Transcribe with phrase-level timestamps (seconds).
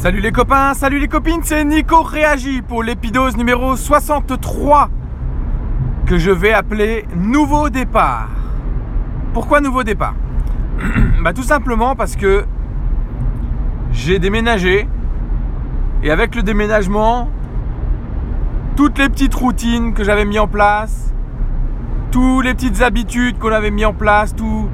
[0.00, 4.88] Salut les copains, salut les copines, c'est Nico Réagi pour l'épidose numéro 63
[6.06, 8.30] que je vais appeler Nouveau départ.
[9.34, 10.14] Pourquoi Nouveau départ?
[11.22, 12.46] Bah tout simplement parce que
[13.92, 14.88] j'ai déménagé
[16.02, 17.28] et avec le déménagement,
[18.76, 21.12] toutes les petites routines que j'avais mis en place,
[22.10, 24.66] toutes les petites habitudes qu'on avait mis en place, tout,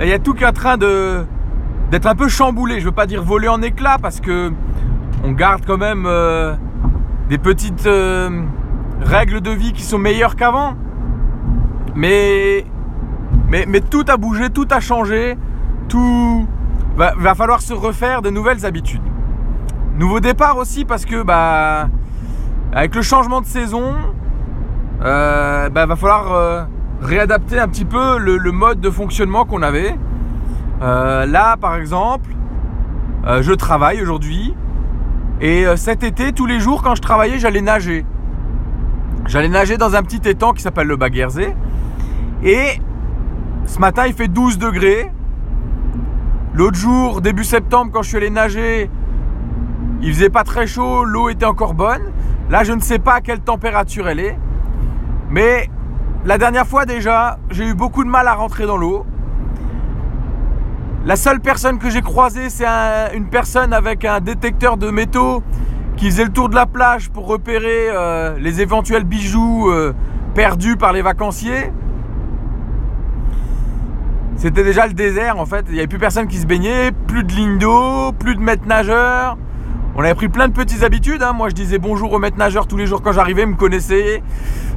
[0.00, 1.24] il y a tout qui train de
[2.06, 2.80] un peu chamboulé.
[2.80, 4.52] Je veux pas dire voler en éclats parce que
[5.22, 6.54] on garde quand même euh,
[7.28, 8.42] des petites euh,
[9.00, 10.74] règles de vie qui sont meilleures qu'avant.
[11.94, 12.64] Mais,
[13.48, 15.38] mais, tout a bougé, tout a changé,
[15.88, 16.46] tout
[16.96, 19.02] va, falloir se refaire de nouvelles habitudes.
[19.96, 21.88] Nouveau départ aussi parce que bah
[22.72, 23.94] avec le changement de saison,
[25.04, 26.66] euh, bah, va falloir
[27.00, 29.96] réadapter un petit peu le mode de fonctionnement qu'on avait.
[30.84, 32.28] Euh, là, par exemple,
[33.26, 34.54] euh, je travaille aujourd'hui.
[35.40, 38.04] Et euh, cet été, tous les jours, quand je travaillais, j'allais nager.
[39.26, 41.56] J'allais nager dans un petit étang qui s'appelle le Baguerzé.
[42.42, 42.80] Et
[43.64, 45.10] ce matin, il fait 12 degrés.
[46.52, 48.90] L'autre jour, début septembre, quand je suis allé nager,
[50.02, 52.12] il faisait pas très chaud, l'eau était encore bonne.
[52.50, 54.38] Là, je ne sais pas à quelle température elle est.
[55.30, 55.70] Mais
[56.26, 59.06] la dernière fois déjà, j'ai eu beaucoup de mal à rentrer dans l'eau.
[61.04, 65.42] La seule personne que j'ai croisée, c'est un- une personne avec un détecteur de métaux
[65.96, 69.92] qui faisait le tour de la plage pour repérer euh, les éventuels bijoux euh,
[70.34, 71.70] perdus par les vacanciers.
[74.36, 77.22] C'était déjà le désert en fait, il n'y avait plus personne qui se baignait, plus
[77.22, 79.36] de ligne d'eau, plus de maîtres nageurs.
[79.96, 81.22] On avait pris plein de petites habitudes.
[81.22, 81.32] hein.
[81.34, 84.22] Moi je disais bonjour aux maîtres nageurs tous les jours quand j'arrivais, ils me connaissaient.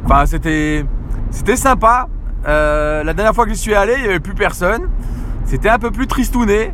[0.05, 0.85] Enfin c'était,
[1.31, 2.07] c'était sympa.
[2.47, 4.89] Euh, la dernière fois que j'y suis allé, il n'y avait plus personne.
[5.47, 6.73] C'était un peu plus tristouné.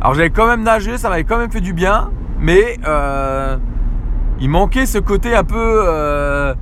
[0.00, 2.10] Alors j'avais quand même nagé, ça m'avait quand même fait du bien.
[2.40, 3.58] Mais euh,
[4.40, 6.54] il manquait ce côté un peu euh,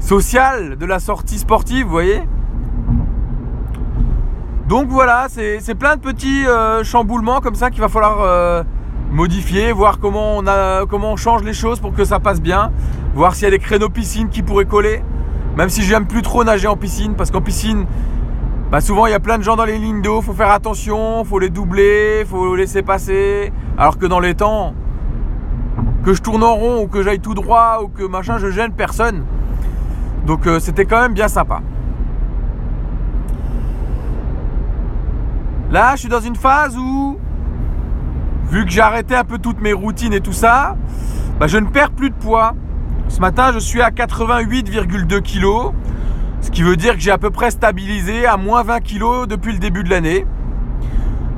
[0.00, 2.22] social de la sortie sportive, vous voyez
[4.66, 8.64] donc voilà, c'est plein de petits euh, chamboulements comme ça qu'il va falloir
[9.10, 12.70] modifier, voir comment on, a, comment on change les choses pour que ça passe bien,
[13.14, 15.02] voir s'il y a des créneaux piscine qui pourraient coller,
[15.56, 17.86] même si j'aime plus trop nager en piscine, parce qu'en piscine,
[18.70, 21.24] bah souvent il y a plein de gens dans les lignes d'eau, faut faire attention,
[21.24, 24.74] faut les doubler, faut laisser passer, alors que dans les temps,
[26.04, 28.72] que je tourne en rond ou que j'aille tout droit ou que machin, je gêne
[28.72, 29.24] personne.
[30.26, 31.62] Donc euh, c'était quand même bien sympa.
[35.70, 37.18] Là, je suis dans une phase où,
[38.50, 40.76] vu que j'ai arrêté un peu toutes mes routines et tout ça,
[41.38, 42.54] bah, je ne perds plus de poids.
[43.08, 45.74] Ce matin, je suis à 88,2 kg,
[46.58, 49.60] qui veut dire que j'ai à peu près stabilisé à moins 20 kg depuis le
[49.60, 50.26] début de l'année.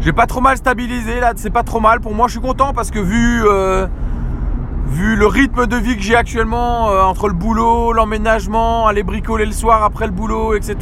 [0.00, 2.00] J'ai pas trop mal stabilisé là, c'est pas trop mal.
[2.00, 3.86] Pour moi, je suis content parce que vu, euh,
[4.86, 9.44] vu le rythme de vie que j'ai actuellement euh, entre le boulot, l'emménagement, aller bricoler
[9.44, 10.74] le soir après le boulot, etc.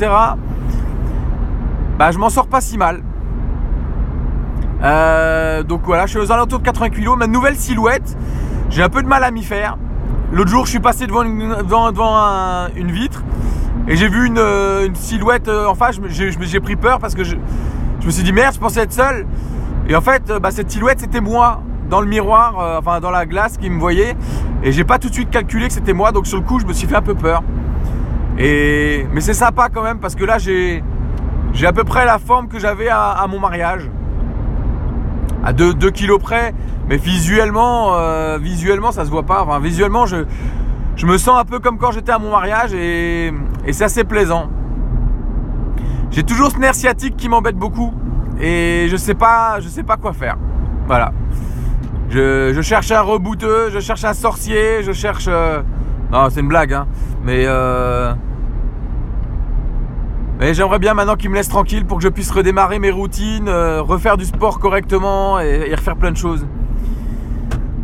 [1.98, 3.02] Bah, je m'en sors pas si mal.
[4.84, 7.16] Euh, donc voilà, je suis aux alentours de 80 kg.
[7.18, 8.16] Ma nouvelle silhouette,
[8.70, 9.78] j'ai un peu de mal à m'y faire.
[10.30, 13.24] L'autre jour, je suis passé devant devant, devant un- une vitre
[13.88, 15.98] et j'ai vu une, euh, silhouette euh, en face.
[16.08, 17.36] J'ai pris peur parce que je,
[18.00, 19.26] je me suis dit merde, je pensais être seul.
[19.88, 23.24] Et en fait, euh, bah, cette silhouette, c'était moi dans le miroir, enfin dans la
[23.24, 24.14] glace qui me voyait.
[24.62, 26.12] Et j'ai pas tout de suite calculé que c'était moi.
[26.12, 27.42] Donc sur le coup, je me suis fait un peu peur.
[28.38, 30.82] Et mais c'est sympa quand même parce que là, j'ai
[31.64, 33.88] à peu près la forme que j'avais à- mon mariage
[35.42, 36.52] à 2, kilos près,
[36.90, 37.94] mais visuellement,
[38.38, 39.42] visuellement ça se voit pas.
[39.42, 40.26] Enfin, visuellement, je,
[40.96, 43.32] je me sens un peu comme quand j'étais à mon mariage et,
[43.66, 44.48] et c'est assez plaisant.
[46.10, 47.92] J'ai toujours ce nerf sciatique qui m'embête beaucoup
[48.40, 50.36] et je sais pas, je sais pas quoi faire.
[50.86, 51.12] Voilà.
[52.10, 55.26] Je, cherche un rebouteux, je cherche un sorcier, je cherche.
[55.28, 55.60] euh,
[56.10, 56.86] Non, c'est une blague, hein.
[57.22, 58.14] Mais euh,
[60.40, 63.48] mais j'aimerais bien maintenant qu'il me laisse tranquille pour que je puisse redémarrer mes routines,
[63.48, 66.46] euh, refaire du sport correctement et, refaire plein de choses.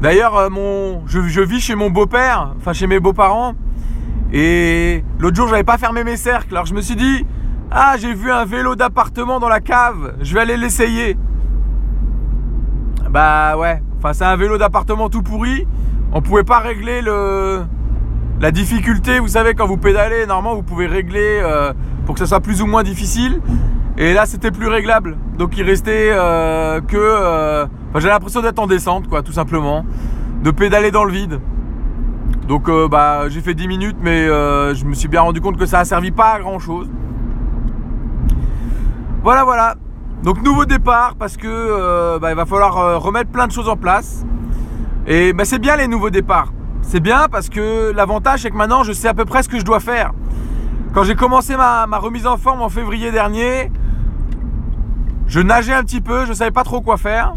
[0.01, 3.55] D'ailleurs, mon, je, je vis chez mon beau-père, enfin chez mes beaux-parents,
[4.34, 7.25] et l'autre jour j'avais pas fermé mes cercles, alors je me suis dit,
[7.70, 11.16] ah j'ai vu un vélo d'appartement dans la cave, je vais aller l'essayer.
[13.08, 15.66] Bah ouais, enfin c'est un vélo d'appartement tout pourri,
[16.12, 17.62] on pouvait pas régler le,
[18.40, 21.72] la difficulté, vous savez, quand vous pédalez, normalement, vous pouvez régler euh,
[22.04, 23.40] pour que ça soit plus ou moins difficile.
[23.96, 25.16] Et là, c'était plus réglable.
[25.38, 26.96] Donc, il restait euh, que.
[26.96, 29.86] euh, Enfin, j'ai l'impression d'être en descente, quoi, tout simplement.
[30.42, 31.38] De pédaler dans le vide.
[32.49, 35.56] Donc, euh, bah, j'ai fait 10 minutes, mais euh, je me suis bien rendu compte
[35.56, 36.88] que ça a servi pas à grand chose.
[39.23, 39.76] Voilà, voilà.
[40.23, 43.76] Donc, nouveau départ parce que euh, bah, il va falloir remettre plein de choses en
[43.76, 44.26] place.
[45.06, 46.52] Et ben, c'est bien les nouveaux départs.
[46.82, 49.58] C'est bien parce que l'avantage c'est que maintenant je sais à peu près ce que
[49.58, 50.12] je dois faire.
[50.93, 53.70] Quand j'ai commencé ma, remise en forme en février dernier,
[55.26, 57.35] je nageais un petit peu, je ne savais pas trop quoi faire.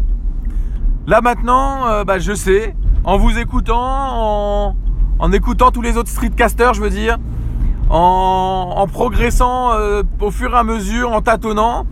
[1.06, 2.74] Là maintenant, bah, je sais,
[3.04, 4.76] en vous écoutant, en,
[5.32, 7.18] écoutant tous les autres streetcasters, je veux dire,
[7.90, 11.86] en, progressant euh, au fur et à mesure, en tâtonnant,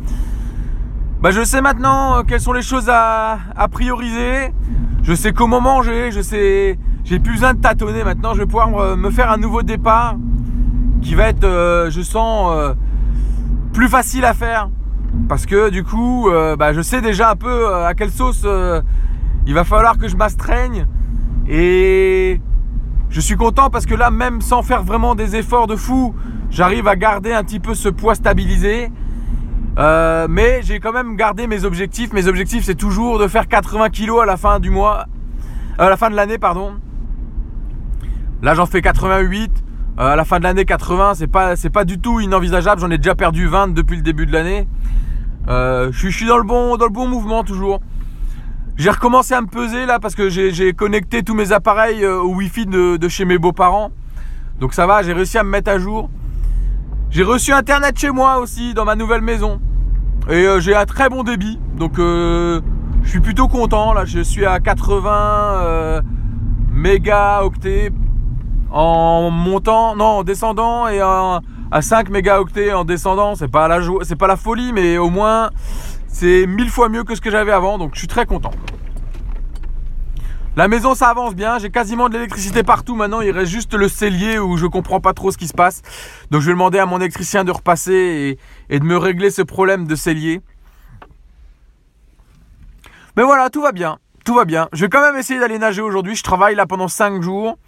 [1.20, 3.38] bah, je sais maintenant euh, quelles sont les choses à,
[3.70, 4.52] prioriser.
[5.02, 8.34] Je sais comment manger, je sais, j'ai plus besoin de tâtonner maintenant.
[8.34, 10.16] Je vais pouvoir me faire un nouveau départ
[11.00, 11.46] qui va être,
[11.90, 12.74] je sens,
[13.72, 14.68] plus facile à faire.
[15.28, 16.28] Parce que du coup,
[16.58, 18.44] bah, je sais déjà un peu à quelle sauce
[19.46, 20.88] il va falloir que je m'astreigne.
[21.48, 22.40] Et
[23.10, 26.14] je suis content parce que là, même sans faire vraiment des efforts de fou,
[26.50, 28.90] j'arrive à garder un petit peu ce poids stabilisé.
[29.78, 32.12] Euh, mais j'ai quand même gardé mes objectifs.
[32.12, 35.06] Mes objectifs, c'est toujours de faire 80 kg à la fin du mois,
[35.78, 36.74] à la fin de l'année, pardon.
[38.42, 39.64] Là, j'en fais 88.
[39.98, 42.80] Euh, à la fin de l'année, 80, c'est pas, c'est pas du tout inenvisageable.
[42.80, 44.68] J'en ai déjà perdu 20 depuis le début de l'année.
[45.48, 47.80] Euh, je, suis, dans le bon mouvement toujours.
[48.78, 52.34] J'ai recommencé à me peser là parce que j'ai connecté tous mes appareils euh, au
[52.34, 53.90] Wi-Fi de, chez mes beaux-parents.
[54.60, 56.10] Donc ça va, j'ai réussi à me mettre à jour.
[57.08, 59.62] J'ai reçu Internet chez moi aussi dans ma nouvelle maison.
[60.28, 61.58] Et euh, j'ai un très bon débit.
[61.78, 62.60] Donc euh,
[63.02, 63.94] je suis plutôt content.
[63.94, 66.02] Là, je suis à 80
[66.70, 67.92] mégaoctets
[68.70, 71.40] en montant, non, en descendant et à
[71.80, 73.36] 5 mégaoctets en descendant.
[73.36, 75.48] C'est pas la folie, mais au moins
[76.08, 78.52] c'est mille fois mieux que ce que j'avais avant, donc je suis très content.
[80.56, 83.88] La maison ça avance bien, j'ai quasiment de l'électricité partout maintenant, il reste juste le
[83.88, 85.82] cellier où je comprends pas trop ce qui se passe.
[86.30, 88.38] Donc je vais demander à mon électricien de repasser
[88.70, 90.40] et, de me régler ce problème de cellier.
[93.18, 94.68] Mais voilà, tout va bien, tout va bien.
[94.72, 97.58] Je vais quand même essayer d'aller nager aujourd'hui, je travaille là pendant 5 jours.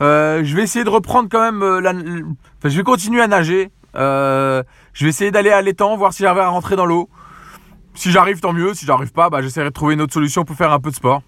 [0.00, 2.22] Euh, je vais essayer de reprendre quand même euh.
[2.58, 3.70] Enfin, je vais continuer à nager.
[3.96, 4.62] Euh,
[4.94, 7.10] je vais essayer d'aller à l'étang, voir si j'arrive à rentrer dans l'eau.
[7.94, 8.74] Si j'arrive, tant mieux.
[8.74, 10.96] Si j'arrive pas, bah, j'essaierai de trouver une autre solution pour faire un peu de
[10.96, 11.22] sport.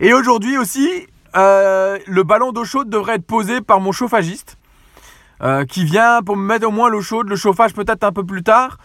[0.00, 4.58] Et aujourd'hui aussi, euh, le ballon d'eau chaude devrait être posé par mon chauffagiste.
[5.42, 8.24] Euh, qui vient pour me mettre au moins l'eau chaude, le chauffage peut-être un peu
[8.24, 8.78] plus tard.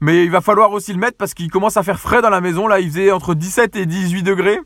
[0.00, 2.40] Mais il va falloir aussi le mettre parce qu'il commence à faire frais dans la
[2.40, 2.68] maison.
[2.68, 4.60] Là, il faisait entre 17 et 18 degrés.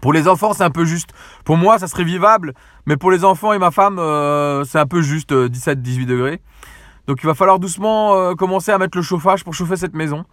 [0.00, 1.10] Pour les enfants, c'est un peu juste.
[1.44, 2.54] Pour moi, ça serait vivable.
[2.86, 6.40] Mais pour les enfants et ma femme, euh, c'est un peu juste 17-18 degrés.
[7.10, 10.24] Donc il va falloir doucement euh, commencer à mettre le chauffage pour chauffer cette maison.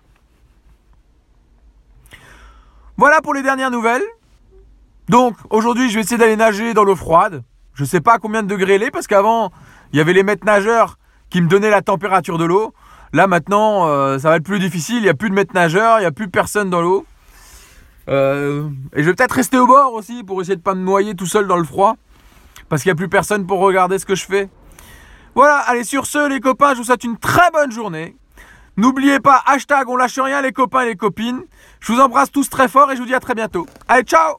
[2.97, 4.03] Voilà pour les dernières nouvelles.
[5.09, 7.43] Donc aujourd'hui je vais essayer d'aller nager dans l'eau froide.
[7.73, 9.51] Je ne sais pas combien de degrés elle est parce qu'avant
[9.91, 10.99] il y avait les maîtres nageurs
[11.31, 12.75] qui me donnaient la température de l'eau.
[13.11, 15.97] Là maintenant euh, ça va être plus difficile, il n'y a plus de maîtres nageurs,
[15.97, 17.07] il n'y a plus personne dans l'eau.
[18.07, 20.83] Euh, et je vais peut-être rester au bord aussi pour essayer de ne pas me
[20.83, 21.95] noyer tout seul dans le froid.
[22.69, 24.47] Parce qu'il n'y a plus personne pour regarder ce que je fais.
[25.37, 28.15] Voilà, allez sur ce les copains, je vous souhaite une très bonne journée.
[28.75, 31.43] N'oubliez pas, hashtag on lâche rien les copains et les copines.
[31.79, 33.67] Je vous embrasse tous très fort et je vous dis à très bientôt.
[33.87, 34.37] Allez, ciao